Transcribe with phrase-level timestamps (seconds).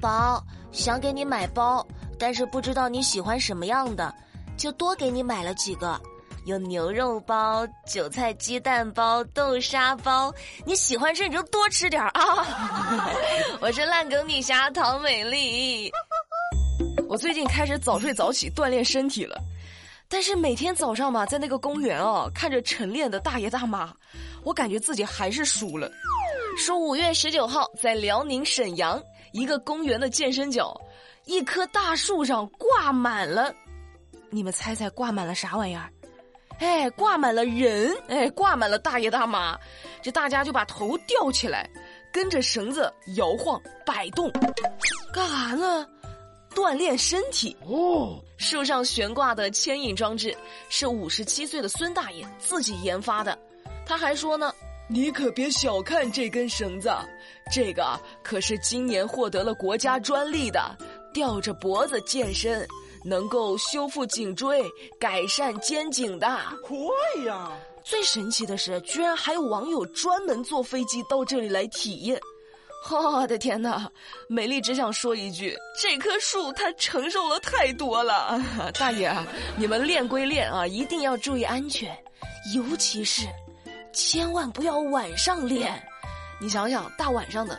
[0.00, 0.42] 宝，
[0.72, 1.86] 想给你买包，
[2.18, 4.14] 但是不知道你喜欢什么样的，
[4.56, 6.00] 就多给你买了几个，
[6.44, 10.32] 有牛肉包、韭菜鸡蛋包、豆沙包，
[10.64, 12.46] 你喜欢吃你就多吃点啊！
[13.60, 15.90] 我是烂梗女侠唐美丽，
[17.08, 19.36] 我最近开始早睡早起锻炼身体了，
[20.08, 23.92] 但是每天早上吧，在那个公园哦，看着晨练的大爷大妈，
[24.42, 25.90] 我感觉自己还是输了。
[26.56, 29.00] 说五月十九号在辽宁沈阳
[29.32, 30.78] 一个公园的健身角，
[31.24, 33.54] 一棵大树上挂满了，
[34.30, 35.90] 你们猜猜挂满了啥玩意儿？
[36.58, 39.56] 哎，挂满了人，哎，挂满了大爷大妈，
[40.02, 41.70] 这大家就把头吊起来，
[42.12, 44.28] 跟着绳子摇晃摆动，
[45.12, 45.86] 干啥呢？
[46.54, 48.20] 锻炼身体哦。
[48.38, 50.36] 树上悬挂的牵引装置
[50.68, 53.38] 是五十七岁的孙大爷自己研发的，
[53.86, 54.52] 他还说呢。
[54.90, 56.90] 你可别小看这根绳子，
[57.52, 60.60] 这个可是今年获得了国家专利的，
[61.12, 62.66] 吊着脖子健身，
[63.04, 64.64] 能够修复颈椎、
[64.98, 66.26] 改善肩颈的。
[66.66, 66.74] 可
[67.18, 67.50] 以呀！
[67.84, 72.18] 最神奇的是，居然还有网友专门坐飞机到这里来体验。
[72.90, 73.90] 我的天哪！
[74.26, 78.40] 美丽只想说一句：这棵树它承受了太多了。
[78.78, 79.14] 大爷，
[79.56, 81.94] 你们练归练啊，一定要注意安全，
[82.54, 83.26] 尤其是。
[83.98, 85.72] 千万不要晚上练，
[86.40, 87.58] 你想想，大晚上的，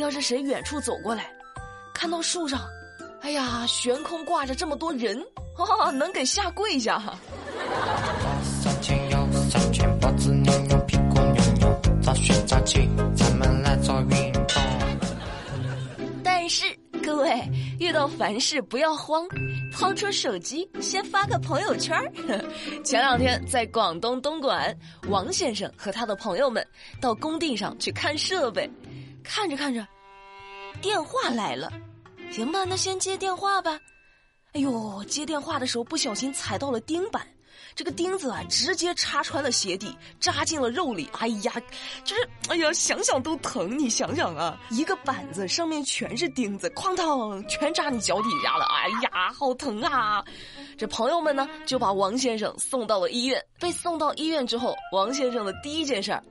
[0.00, 1.30] 要是谁远处走过来，
[1.94, 2.68] 看到树上，
[3.20, 5.16] 哎呀，悬空挂着这么多人
[5.54, 7.00] 哈哈，能给吓跪下。
[17.10, 17.42] 各位
[17.80, 19.26] 遇到凡事不要慌，
[19.72, 22.00] 掏出手机先发个朋友圈
[22.84, 24.72] 前两天在广东东莞，
[25.08, 26.64] 王先生和他的朋友们
[27.00, 28.70] 到工地上去看设备，
[29.24, 29.84] 看着看着，
[30.80, 31.68] 电话来了，
[32.30, 33.76] 行吧，那先接电话吧。
[34.52, 37.26] 哎呦，接电话的时候不小心踩到了钉板。
[37.74, 41.08] 这个钉子啊，直接插穿了鞋底，扎进了肉里。
[41.18, 41.52] 哎呀，
[42.04, 43.78] 就是，哎呀，想想都疼。
[43.78, 48.64] 你想想啊，一个板子上面全是钉子，哐当，全扎你脚底下了。
[48.66, 50.24] 哎呀，好疼啊！
[50.76, 53.42] 这朋友们呢，就把王先生送到了医院。
[53.58, 56.22] 被送到医院之后，王先生的第一件事儿，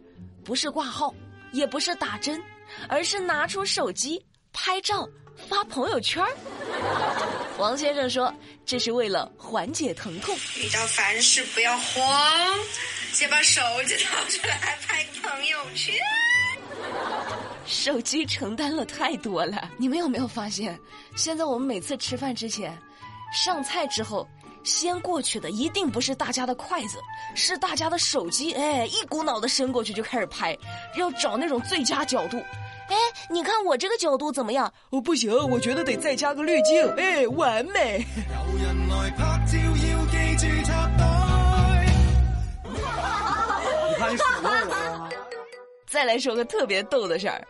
[0.44, 1.14] 不是挂号，
[1.52, 2.42] 也不是打针，
[2.88, 5.08] 而是拿出手机拍照。
[5.48, 6.22] 发朋友圈
[7.60, 8.34] 王先生说
[8.66, 10.34] ：“这是为了缓解疼痛。
[10.56, 12.58] 遇到凡事不要慌，
[13.12, 15.94] 先把手机掏出来拍个朋友圈。
[17.66, 19.70] 手机承担了太多了。
[19.78, 20.80] 你们有没有发现，
[21.18, 22.76] 现在我们每次吃饭之前，
[23.34, 24.26] 上菜之后，
[24.64, 26.98] 先过去的一定不是大家的筷子，
[27.36, 28.54] 是大家的手机。
[28.54, 30.58] 哎，一股脑的伸过去就开始拍，
[30.96, 32.42] 要找那种最佳角度。”
[32.90, 32.96] 哎，
[33.30, 34.72] 你看我这个角度怎么样？
[34.90, 36.88] 哦，不行，我觉得得再加个滤镜。
[36.98, 38.06] 哎，完美。
[43.90, 45.10] 你看你数落我。
[45.90, 47.42] 再来说个特别逗的事儿。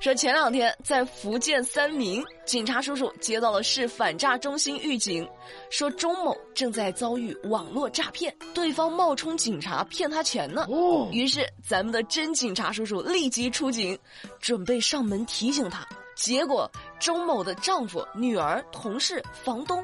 [0.00, 5.26] 说前两天在福建三明，警察叔叔接到了市反诈中心预警，
[5.70, 10.66] 说钟某正在遭遇网络诈骗，对方冒充警察骗他钱呢。
[10.68, 13.98] 哦，于是咱们的真警察叔叔立即出警，
[14.40, 15.86] 准备上门提醒他。
[16.14, 19.82] 结果钟某的丈夫、女儿、同事、房东，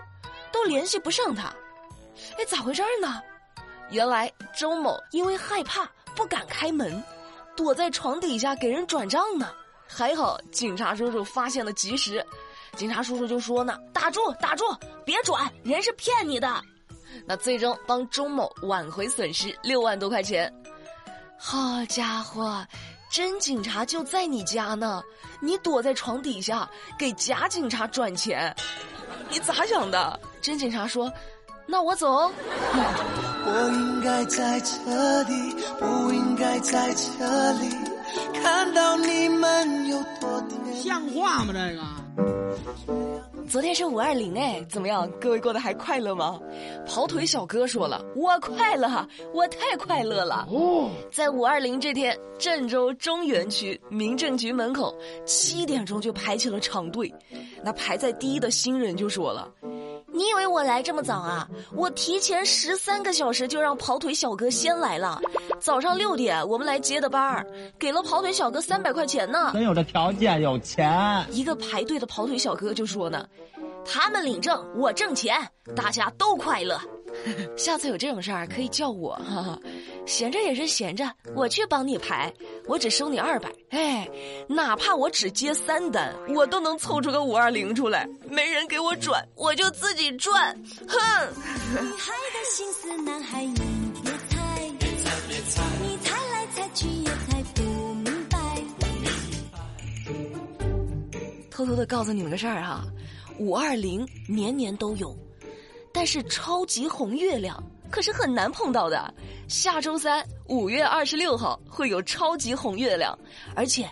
[0.53, 1.49] 都联系不上他。
[2.37, 3.23] 哎，咋回事呢？
[3.91, 7.03] 原来钟某因为害怕不敢开门，
[7.57, 9.51] 躲在床底下给人转账呢。
[9.93, 12.25] 还好，警察叔叔发现了及时。
[12.77, 14.65] 警察叔叔就说呢：“打住，打住，
[15.05, 16.63] 别转，人是骗你的。”
[17.27, 20.51] 那最终帮钟某挽回损失六万多块钱。
[21.37, 22.65] 好家伙，
[23.11, 25.03] 真警察就在你家呢，
[25.41, 28.55] 你躲在床底下给假警察转钱，
[29.29, 30.21] 你咋想的？
[30.41, 31.13] 真警察说
[31.67, 32.31] ：“那我走。
[33.45, 37.90] ”我应该在这里，不应该在这里。
[38.35, 40.43] 看到你们有多
[40.75, 41.53] 像话吗？
[41.53, 41.83] 这个，
[43.49, 45.11] 昨天是五二零哎，怎么样？
[45.21, 46.41] 各位过得还快乐吗？
[46.87, 48.89] 跑腿小哥说了，我快乐，
[49.35, 50.47] 我太快乐了。
[50.51, 57.13] 哦，在五二零这天，郑州中原区民政局门口七点钟就排起了长队，
[57.63, 59.51] 那排在第一的新人就说了。
[60.13, 61.49] 你以为我来这么早啊？
[61.73, 65.21] 我提前十三个小时就让跑腿小哥先来了。
[65.59, 67.47] 早上六点我们来接的班儿，
[67.79, 69.51] 给了跑腿小哥三百块钱呢。
[69.53, 71.25] 真有这条件，有钱。
[71.31, 73.27] 一个排队的跑腿小哥就说呢
[73.85, 75.37] ：“他们领证，我挣钱，
[75.77, 76.81] 大家都快乐。”
[77.57, 79.59] 下次有这种事儿可以叫我哈哈。
[80.07, 82.33] 闲着也是闲着，我去帮你排，
[82.67, 83.51] 我只收你二百。
[83.71, 84.09] 哎，
[84.49, 88.09] 哪怕我只接三单，我都能凑出个五二零出来。
[88.29, 90.55] 没人给我转，我就自己赚。
[90.89, 90.99] 哼！
[91.73, 93.55] 女孩的心思，男孩你
[94.03, 97.63] 别猜，别猜别猜，你猜来猜去也猜不
[97.95, 98.39] 明白。
[101.51, 102.85] 偷偷的告诉你们个事儿哈，
[103.39, 105.17] 五二零年年都有，
[105.93, 107.63] 但是超级红月亮。
[107.91, 109.13] 可是很难碰到的。
[109.49, 113.19] 下周三，五月二十六号会有超级红月亮，
[113.57, 113.91] 而且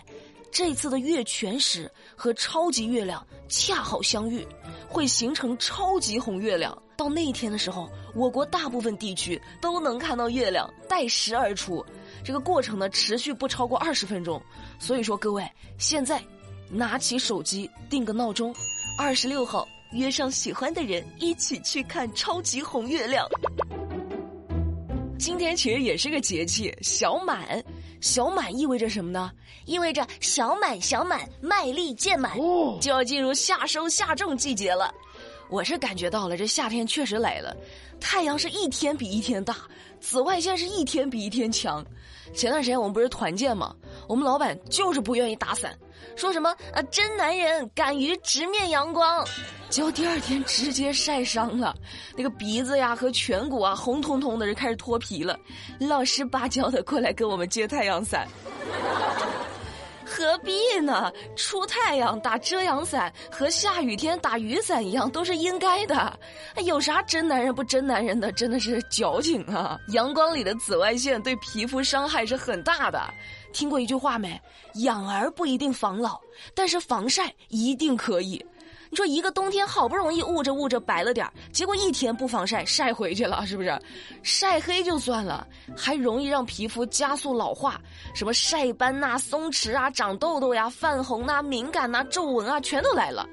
[0.49, 4.47] 这次的月全食和超级月亮恰好相遇，
[4.87, 6.81] 会形成超级红月亮。
[6.95, 11.85] 到那一天的时候，我国大部分地区都能看到月亮带食而出。
[12.23, 14.41] 这个过程呢，持续不超过二十分钟。
[14.79, 15.45] 所以说，各位
[15.77, 16.23] 现在
[16.69, 18.55] 拿起手机定个闹钟，
[18.97, 23.27] 二十六号约上喜欢的人一起去看超级红月亮。
[25.17, 27.63] 今天其实也是个节气，小满。
[28.01, 29.29] 小满意味着什么呢？
[29.65, 32.37] 意味着小满小满，卖力渐满，
[32.79, 34.93] 就要进入夏收夏种季节了。
[35.49, 37.53] 我是感觉到了，这夏天确实来了，
[37.99, 39.57] 太阳是一天比一天大，
[39.99, 41.85] 紫外线是一天比一天强。
[42.33, 43.75] 前段时间我们不是团建吗？
[44.09, 45.71] 我们老板就是不愿意打伞，
[46.15, 49.23] 说什么啊，真男人敢于直面阳光。
[49.69, 51.75] 结果第二天直接晒伤了，
[52.17, 55.39] 那个鼻子呀和颧骨啊红彤彤的，就开始脱皮了，
[55.79, 58.27] 老实巴交的过来跟我们借太阳伞。
[60.03, 61.13] 何必呢？
[61.35, 66.19] 出太阳打遮阳伞和下雨天打雨伞一样，都是应该的。
[66.65, 68.31] 有啥真男人不真男人的？
[68.31, 69.79] 真的是矫情啊！
[69.89, 72.99] 阳光里的紫外线对皮肤伤害是很大的。
[73.51, 74.39] 听过一句话没？
[74.75, 76.19] 养儿不一定防老，
[76.53, 78.43] 但是防晒一定可以。
[78.91, 83.79] 你说一个冬天好不容易捂着捂着白了点结果一天不防晒晒回去了，是不是？
[84.23, 85.47] 晒黑就算了，
[85.77, 87.79] 还容易让皮肤加速老化，
[88.15, 93.27] 什么晒斑呐、松弛啊、长痘痘呀、泛红呐、敏感呐、皱纹啊，全都来了。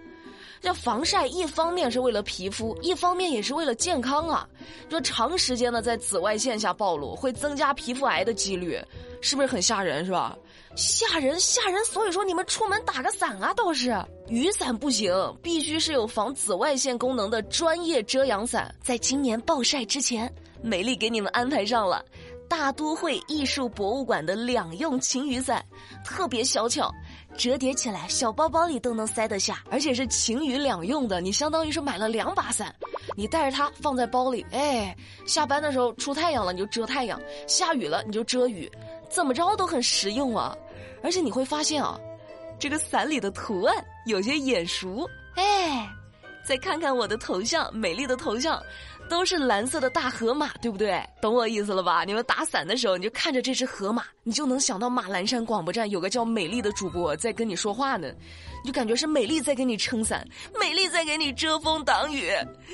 [0.66, 4.48] 这防晒一方面是为了皮肤，一方面也是为了健康啊。
[4.90, 8.76] 说长时间的在紫外线下暴露，会增加皮肤癌的几率，
[9.20, 10.04] 是不是很吓人？
[10.04, 10.36] 是吧？
[10.74, 13.96] 吓人吓人，所以说你们出门打个伞啊，倒是
[14.26, 18.74] 雨伞不行，必须是有防紫外线功能的专业遮阳伞。
[18.82, 20.28] 在今年暴晒之前，
[20.60, 22.04] 美丽给你们安排上了
[22.48, 25.64] 大都会艺术博物馆的两用晴雨伞，
[26.04, 26.92] 特别小巧，
[27.36, 32.74] 折叠起来小包包里都能塞得下，而且是晴雨两用的，你相当于是买了两把伞，
[33.14, 34.96] 你带着它放在包里，哎，
[35.26, 38.70] 下班的时候出太阳了你就遮太阳，下雨了你就遮雨，
[39.10, 40.56] 怎么着都很实用啊。
[41.02, 41.98] 而且你会发现啊，
[42.58, 45.88] 这个伞里的图案有些眼熟，哎，
[46.44, 48.60] 再看看我的头像，美丽的头像。
[49.08, 51.02] 都是蓝色的大河马，对不对？
[51.20, 52.04] 懂我意思了吧？
[52.04, 58.08] 你们打伞的时候，你就看着这只河马，你就能想到马栏山广播站有个叫美丽的主播在跟你说话呢，
[58.62, 60.26] 你就感觉是美丽在给你撑伞，
[60.60, 62.30] 美丽在给你遮风挡雨。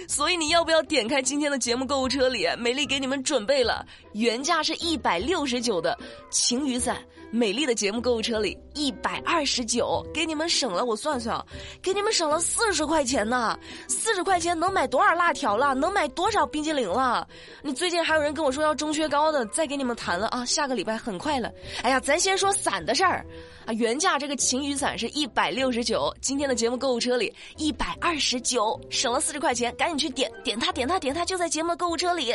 [0.09, 3.85] 所以你要不要点开今天的节目购物车里，美丽给你们准备了
[4.15, 5.97] 原价是一百六十九的
[6.31, 6.97] 晴雨伞，
[7.31, 11.43] 美丽的节目购物车里一百二十九，给你们省了，我算算，
[11.83, 15.75] 给你们省了四十块钱呢，四十块钱能买多少辣条了？
[15.75, 16.22] 能买多？
[16.23, 17.27] 多少冰激凌了？
[17.63, 20.45] 你最近还有人跟我说要中薛高的，再给你们谈了啊！
[20.45, 21.51] 下个礼拜很快了。
[21.83, 23.27] 哎呀，咱先说伞的事儿
[23.67, 32.33] 啊，原价这个晴雨伞是一百六十九，今天的节目购物车里一百二十九，省了四十块钱，赶紧去点点它，点它，点它，就在节目购物车里。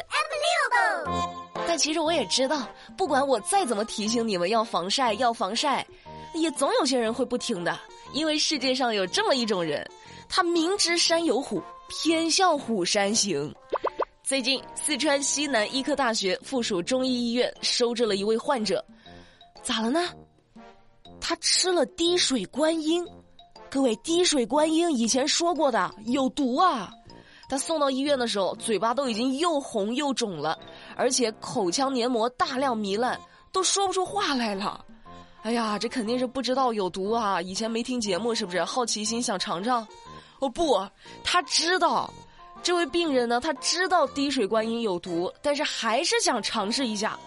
[1.66, 5.88] 但其实我也知道，不管我再怎么提醒你们要防晒，要防晒，
[6.34, 7.80] 也总有些人会不听的，
[8.12, 9.90] 因为世界上有这么一种人，
[10.28, 11.64] 他明知山有虎。
[11.90, 13.56] 偏向虎山行。
[14.28, 18.84] 最近，四川西南医科大学附属中医医院收治了一位患者，
[19.64, 20.10] 咋了呢？
[21.22, 23.08] 他吃了滴水观音。
[23.72, 26.92] 各位，滴水观音以前说过的有毒啊！
[27.48, 30.60] 他送到医院的时候，嘴巴都已经又红又肿了，
[30.98, 33.18] 而且口腔黏膜大量糜烂，
[33.54, 34.84] 都说不出话来了。
[35.44, 37.42] 哎呀，这肯定是不知道有毒啊！
[37.42, 38.62] 以前没听节目，是不是？
[38.66, 39.88] 好奇心想尝尝。
[40.40, 40.86] 哦不，
[41.24, 42.14] 他知道，
[42.64, 47.18] 这位病人呢，他知道滴水观音有毒，但是还是想尝试一下，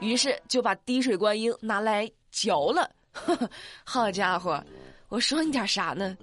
[0.00, 2.88] 于是就把滴水观音拿来嚼了。
[3.12, 3.50] 呵 呵
[3.84, 4.62] 好家伙，
[5.08, 6.16] 我说你点啥呢？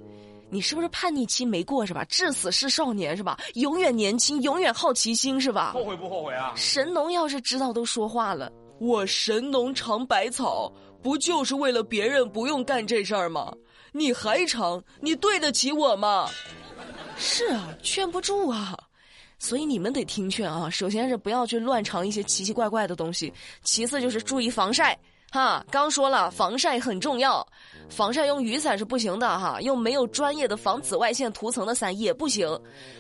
[0.50, 2.04] 你是不是叛逆期没过是吧？
[2.06, 3.38] 至死是少年是吧？
[3.56, 5.72] 永远年轻，永远好奇心是吧？
[5.74, 6.54] 后悔不后悔啊？
[6.56, 13.54] 神农要是知道都说话了，我神农尝百草，不就是为了别人不用干这事儿吗？
[13.94, 14.82] 你还尝？
[15.00, 16.30] 你对得起我吗？
[17.22, 18.76] 是啊，劝不住啊。
[19.38, 20.70] 所以你们得听劝啊！
[20.70, 23.32] 首先是不要去乱尝一些奇奇怪怪的东西，
[23.64, 24.98] 其次就是注意防晒。
[25.32, 27.44] 哈，刚说了，防晒很重要，
[27.90, 32.48] 防晒用雨伞是不行的哈，用没有专业的防紫外线涂层的伞也不行。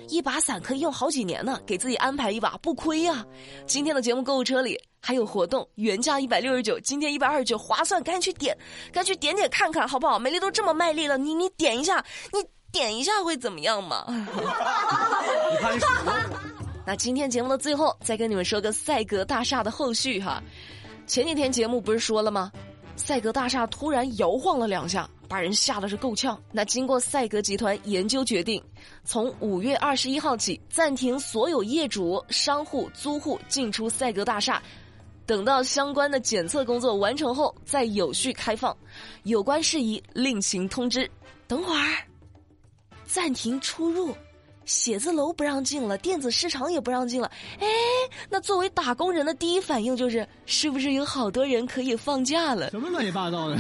[0.08, 3.24] 一把伞可以用好几年呢，给自己安排一把不亏呀。
[3.68, 8.58] 今天的节目购物车里还有活动，原价一百六十九，今天一百二十九，划算，赶紧去点，
[8.92, 10.18] 赶紧去点点看看好不好？
[10.18, 12.40] 美丽都这么卖力了，你你点一下，你
[12.72, 14.06] 点一下会怎么样嘛？
[16.86, 20.42] 那今天节目的最后，再跟你们说个赛格大厦的后续哈。
[21.06, 22.52] 前几天节目不是说了吗？
[22.96, 26.40] 赛格大厦突然摇晃了两下，把人吓得是够呛。
[26.52, 28.62] 那经过赛格集团研究决定，
[29.04, 34.62] 从五月二十一号起暂停所有业主、商户、租户进出赛格大厦，
[35.26, 38.76] 等到相关的检测工作完成后再有序开放。
[39.24, 41.10] 有关事宜另行通知。
[41.48, 41.98] 等会儿，
[43.12, 44.16] 暂停出入。
[44.64, 47.30] 写字楼不让进了，电子市场也不让进了。
[47.60, 47.68] 哎，
[48.30, 52.70] 那作为打工人的第一反应就是，是不是有好多人可以放假了？
[52.70, 53.58] 什么乱七八糟的！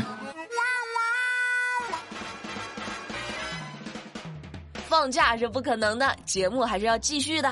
[4.87, 7.51] 放假是不可能的，节目还是要继续的。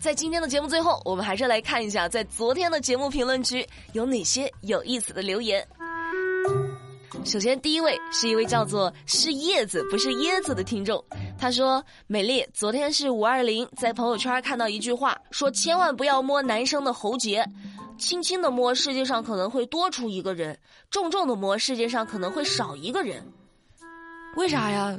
[0.00, 5.66] 在今天的节目最后，我们还是来看一下，在昨天的节目评论区有哪些有意思的留言。
[7.24, 11.04] 首先，第一位是一位叫做“是叶子不是椰子”的听众。
[11.38, 17.44] 他说：“美丽，昨天是五二零，在朋友圈看到一句话，说千万不要摸男生的喉结，
[17.98, 20.54] 轻轻的摸，世界上可能会多出一个人；
[20.90, 23.22] 重重的摸，世界上可能会少一个人。
[24.36, 24.98] 为啥呀？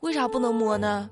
[0.00, 1.08] 为啥不能摸呢？”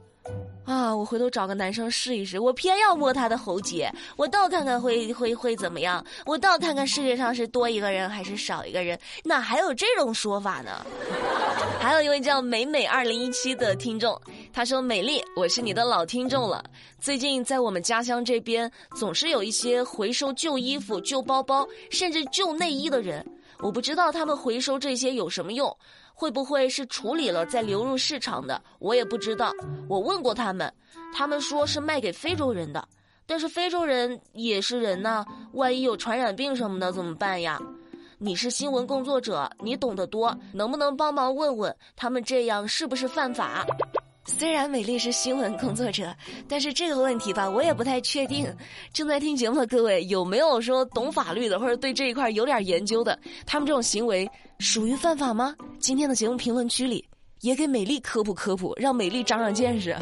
[0.65, 0.95] 啊！
[0.95, 6.05] 我回头找个男生试一试，我偏要摸他的喉结，我倒看看会会会怎么样？
[6.25, 8.99] 我倒看看世界上是多一个人还是少一个人？
[9.25, 10.85] 哪还有这种说法呢？
[11.79, 14.19] 还有一位叫美美二零一七的听众，
[14.55, 16.65] 他说：“美丽，我是你的老听众了。
[16.99, 23.23] 最近在我们家乡这边，总是有一些回收旧衣服、旧包包，甚至旧内衣的人。
[23.61, 25.77] 我不知道他们回收这些有什么用。”
[26.15, 28.63] 会不会是处理了再流入市场的？
[28.79, 29.53] 我也不知道。
[29.89, 30.73] 我问过他们，
[31.13, 32.87] 他们说是卖给非洲人的。
[33.27, 37.61] 但是非洲人也是人呐，万一有传染病什么的怎么办呀？
[38.19, 43.67] 你是新闻工作者，你懂得多，能不能帮忙问问他们这样是不是犯法？
[44.27, 46.15] 虽然美丽是新闻工作者，
[46.49, 48.47] 但是这个问题吧，我也不太确定。
[48.93, 53.19] 正在听节目的各位，有没有说懂法律的，或者对这一块有点研究的？
[53.47, 54.29] 他们这种行为
[54.59, 55.55] 属于犯法吗？
[55.79, 57.05] 今天的节目评论区里
[57.43, 59.95] 也给美丽科普科普，让美丽长长见识。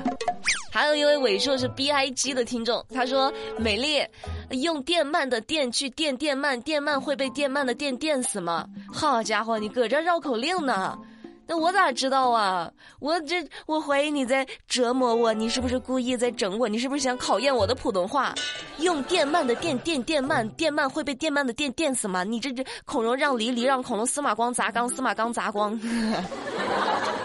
[0.71, 4.03] 还有一位尾数是 B I G 的听众，他说：“美丽
[4.63, 10.97] 用电鳗的电去电电鳗，电鳗会被电鳗的电电死吗？”好家伙，你搁这绕口令呢？
[11.55, 12.71] 我咋知道啊？
[13.01, 16.69] 我这我怀疑你在折磨我，你是不是故意在整我？
[16.69, 18.35] 你是不是想考验我的普通话？
[18.79, 22.25] 用电鳗的电电电鳗，电鳗会被电鳗的电电死吗？
[22.25, 25.79] 你这这孔融让梨，梨让孔融，司马光砸缸，司马缸砸光。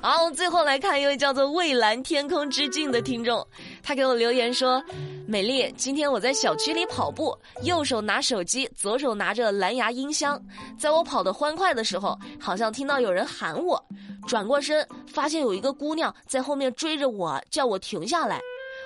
[0.00, 3.44] 好，最后来看一位叫做“蔚蓝天空之境”的听众，
[3.82, 4.82] 他给我留言说
[5.26, 10.40] ：“美丽，今天我在小区里跑步，右手拿手机，左手拿着蓝牙音箱，
[10.78, 13.84] 在我跑得欢快的时候，好像听到有人喊我，
[14.26, 18.40] 转过身发现有一个姑娘在后面追着我，叫我停下来，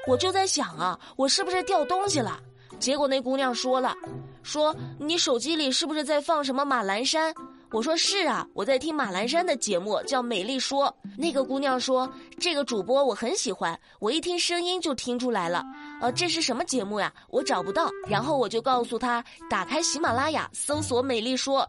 [0.06, 2.40] 我就在想啊，我是不是掉东西了？
[2.78, 3.94] 结果那姑娘说了，
[4.42, 7.32] 说你手机里是不是在放什么马栏山？”
[7.72, 10.86] 我说是啊，我在听马栏山的节目，叫《美丽说》。
[11.16, 15.64] 那个姑娘说，这个主播我很喜欢，我一听声音就听出来了。
[15.98, 17.10] 呃，这是什么节目呀？
[17.30, 17.90] 我找不到。
[18.06, 21.62] 然后我就告诉她，打开喜马拉雅，搜索《美丽说》。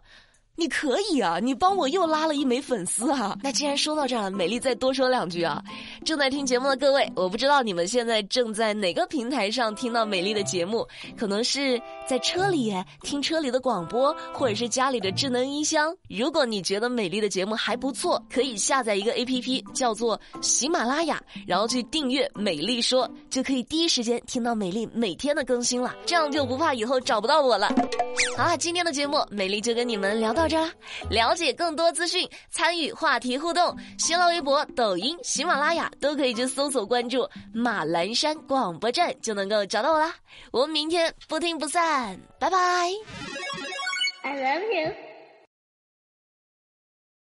[0.55, 3.35] 你可以啊，你帮我又拉了一枚粉丝啊！
[3.41, 5.63] 那既然说到这儿了，美丽再多说两句啊！
[6.05, 15.91] 正在听节目的各位，我不知道你们现在正在哪个平台上听到美丽的节目，可能是在车里听车里的广播，或者是家里的智能音箱。
[16.07, 27.73] 如果你觉得美丽的节目还不错，可以下载一个 A P P，叫做喜马拉雅，然后去订阅《美丽说》，就可以第一时间听到美丽每天的更新了，这样就不怕以后找不到我了。
[28.37, 30.42] 好了，今天的节目，美丽就跟你们聊到。
[30.43, 30.69] 到这，
[31.09, 40.13] 了解更多资讯，参与话题互动，新浪微博、抖音、喜马拉雅都可以去搜索关注马栏山广播站，就能够找到我啦。
[40.51, 42.57] 我们明天不听不散，拜拜。
[44.23, 45.12] I love you.